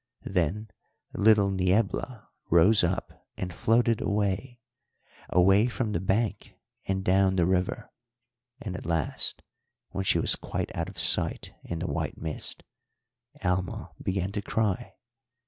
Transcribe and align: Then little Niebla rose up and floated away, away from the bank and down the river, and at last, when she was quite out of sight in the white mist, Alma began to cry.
Then 0.25 0.67
little 1.13 1.51
Niebla 1.51 2.27
rose 2.49 2.83
up 2.83 3.27
and 3.37 3.53
floated 3.53 4.01
away, 4.01 4.59
away 5.29 5.67
from 5.67 5.91
the 5.91 5.99
bank 5.99 6.55
and 6.87 7.03
down 7.05 7.35
the 7.35 7.45
river, 7.45 7.91
and 8.59 8.75
at 8.75 8.87
last, 8.87 9.43
when 9.89 10.03
she 10.03 10.17
was 10.17 10.35
quite 10.35 10.75
out 10.75 10.89
of 10.89 10.97
sight 10.97 11.53
in 11.63 11.77
the 11.77 11.85
white 11.87 12.17
mist, 12.17 12.63
Alma 13.43 13.91
began 14.01 14.31
to 14.31 14.41
cry. 14.41 14.95